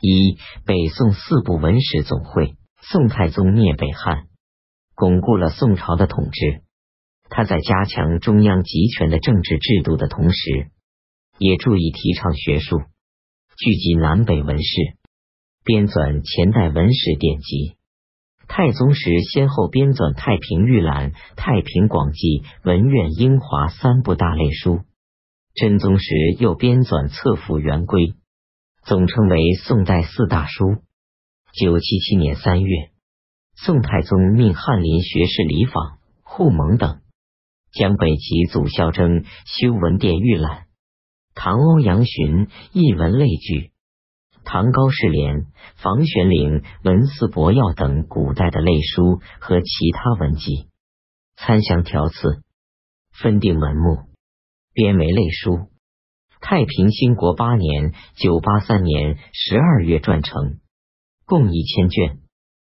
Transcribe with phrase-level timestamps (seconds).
[0.00, 2.54] 一、北宋四部文史总会。
[2.80, 4.28] 宋太宗灭北汉，
[4.94, 6.62] 巩固了宋朝的统治。
[7.28, 10.70] 他在加强中央集权的政治制度的同时，
[11.38, 12.78] 也注意提倡学术，
[13.58, 14.96] 聚集南北文士，
[15.64, 17.76] 编纂前代文史典籍。
[18.46, 22.18] 太宗时先后编纂《太平御览》《太平广记》
[22.62, 24.80] 《文苑英华》三部大类书。
[25.54, 28.06] 真宗时又编纂《册府元规》。
[28.88, 30.78] 总称为宋代四大书。
[31.52, 32.90] 九七七年三月，
[33.54, 37.02] 宋太宗命翰林学士李昉、扈蒙等
[37.70, 40.68] 将北齐祖孝征修文殿御览，
[41.34, 43.72] 唐欧阳询译文类聚，
[44.42, 45.44] 唐高士廉、
[45.76, 50.70] 房玄龄文思博要等古代的类书和其他文集，
[51.36, 52.42] 参详条次，
[53.12, 54.08] 分定门目，
[54.72, 55.68] 编为类书。
[56.40, 60.60] 太平兴国八年（九八三年）十二月撰成，
[61.26, 62.20] 共一千卷，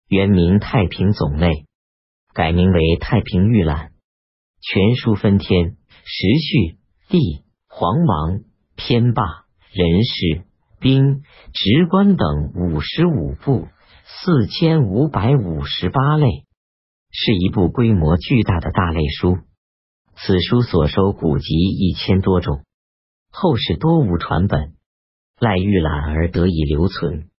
[0.08, 1.48] 原名《太平总类》，
[2.34, 3.88] 改名为《太平御览》。
[4.62, 6.78] 全书分天、时序、
[7.08, 8.42] 地、皇王、
[8.76, 9.24] 偏霸、
[9.72, 10.44] 人事、
[10.80, 11.22] 兵、
[11.54, 13.68] 职官等五十五部，
[14.06, 16.46] 四千五百五十八类，
[17.12, 19.38] 是一部规模巨大的大类书。
[20.16, 22.64] 此书所收古籍一千多种。
[23.32, 24.74] 后世多无传本，
[25.40, 27.30] 赖玉览而得以留存。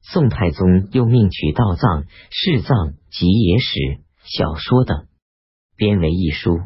[0.00, 5.08] 宋太宗又命取道藏、释藏及野史、小说等，
[5.76, 6.60] 编为一书。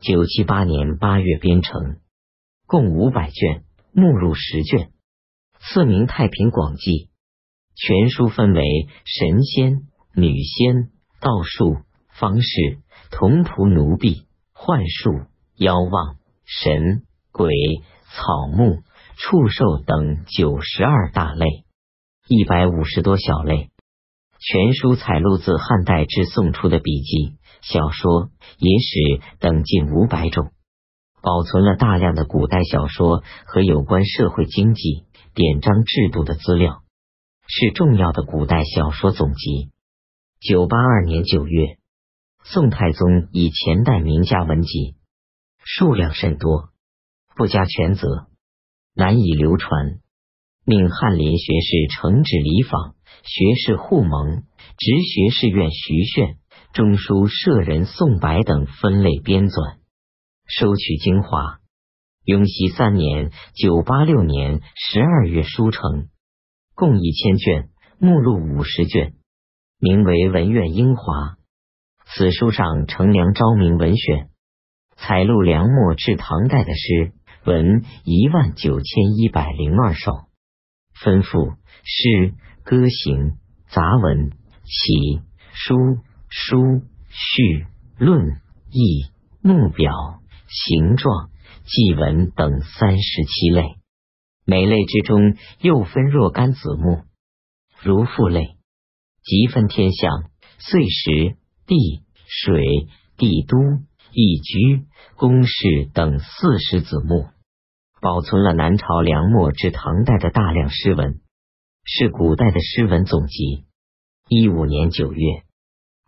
[0.00, 1.98] 九七八年八月编成，
[2.66, 4.92] 共五百卷，目录十卷，
[5.58, 6.90] 赐名《太平广记》。
[7.74, 8.62] 全书分为
[9.04, 12.78] 神仙、女仙、道术、方士、
[13.10, 17.50] 童仆、奴婢、幻术、妖妄、神鬼。
[18.16, 18.84] 草木、
[19.16, 21.46] 畜兽等九十二大类，
[22.28, 23.70] 一百五十多小类。
[24.38, 30.52] 全书采录自汉代至宋初的笔记、小说、野史等近五百种，
[31.22, 36.82] 保存了大量的古代小说和有关社会经济、典章制度的资料，
[37.48, 39.70] 是重要的古代小说总集。
[40.40, 41.78] 九八二年九月，
[42.44, 44.94] 宋太宗以前代名家文集，
[45.64, 46.73] 数量甚多。
[47.36, 48.28] 不加全责，
[48.94, 49.98] 难以流传。
[50.64, 54.44] 命翰林学士承旨李访、学士扈蒙、
[54.78, 56.36] 直学士院徐铉、
[56.72, 59.76] 中书舍人宋白等分类编纂，
[60.46, 61.58] 收取精华。
[62.24, 66.08] 雍熙三年（九八六年）十二月书成，
[66.74, 67.68] 共一千卷，
[67.98, 69.12] 目录五十卷，
[69.78, 71.02] 名为《文苑英华》。
[72.06, 74.30] 此书上承梁昭明文选，
[74.96, 77.12] 采录梁末至唐代的诗。
[77.44, 80.12] 文一万九千一百零二首，
[80.94, 82.34] 分赋、诗、
[82.64, 83.36] 歌行、
[83.68, 85.20] 杂文、起、
[85.52, 85.74] 书、
[86.30, 87.66] 书、序、
[87.98, 88.40] 论、
[88.70, 89.10] 议、
[89.42, 89.92] 目表、
[90.48, 91.28] 形状、
[91.64, 93.76] 记文等三十七类。
[94.46, 97.02] 每类之中又分若干子目，
[97.82, 98.56] 如赋类，
[99.22, 101.76] 即分天象、岁时、地、
[102.26, 102.88] 水、
[103.18, 103.58] 帝都、
[104.12, 107.28] 易居、宫室等四十子目。
[108.04, 111.22] 保存了南朝梁末至唐代的大量诗文，
[111.84, 113.64] 是古代的诗文总集。
[114.28, 115.44] 一五年九月，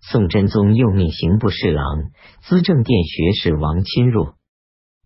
[0.03, 2.11] 宋真宗又命刑部侍郎、
[2.43, 4.35] 资政殿学士王钦若、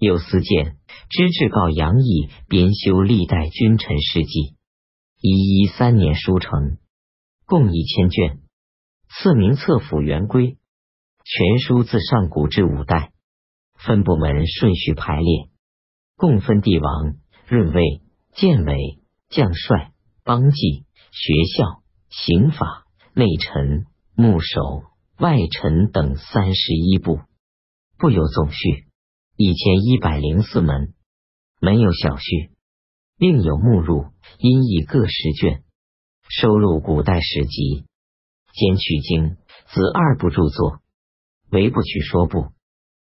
[0.01, 0.79] 又司谏、
[1.11, 4.57] 知制告杨毅编修历代君臣事迹。
[5.21, 6.79] 一一三年书成，
[7.47, 8.41] 共一千卷，
[9.09, 10.43] 赐名《册府元规》。
[11.23, 13.13] 全书自上古至五代，
[13.79, 15.51] 分部门顺序排列。
[16.21, 17.15] 共分帝王、
[17.49, 18.03] 润位、
[18.35, 19.01] 建委、
[19.31, 19.93] 将帅、
[20.23, 24.61] 邦纪、学校、刑法、内臣、牧守、
[25.17, 27.21] 外臣等三十一部，
[27.97, 28.85] 不有总序，
[29.35, 30.93] 一千一百零四门，
[31.59, 32.51] 门有小序，
[33.17, 35.65] 另有目录，音译各十卷，
[36.29, 37.87] 收录古代史籍，
[38.53, 39.39] 兼取经
[39.73, 40.81] 子二部著作，
[41.51, 42.49] 唯不取说部。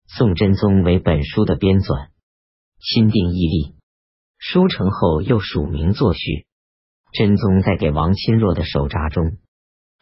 [0.06, 2.11] 宋真宗为本书的编纂。
[2.84, 3.75] 钦定义例，
[4.38, 6.46] 书成后又署名作序。
[7.12, 9.37] 真宗在给王钦若的手札中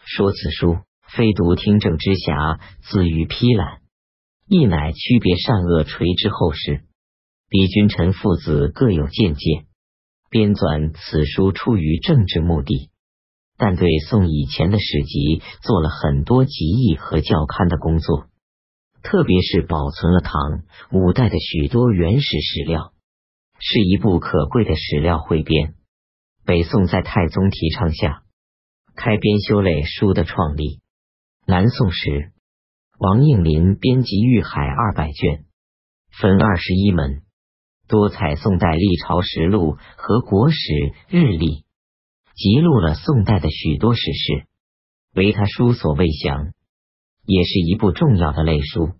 [0.02, 3.82] 说：“此书非独听政之暇，自于批览，
[4.48, 6.84] 亦乃区别善恶垂之后世。
[7.50, 9.66] 彼君臣父子各有见解，
[10.30, 12.90] 编纂此书出于政治目的，
[13.58, 18.28] 但对宋以前的史籍做了很多集译和校勘的工作。”
[19.02, 20.32] 特别是保存了唐、
[20.92, 22.92] 五代的许多原始史料，
[23.58, 25.74] 是一部可贵的史料汇编。
[26.44, 28.22] 北宋在太宗提倡下，
[28.94, 30.80] 开编修类书的创立。
[31.46, 32.32] 南宋时，
[32.98, 35.44] 王应麟编辑《玉海》二百卷，
[36.10, 37.22] 分二十一门，
[37.88, 40.56] 多采宋代历朝实录和国史
[41.08, 41.64] 日历，
[42.34, 44.46] 记录了宋代的许多史事，
[45.14, 46.52] 为他书所未详，
[47.30, 48.90] 也是一部重要的类书。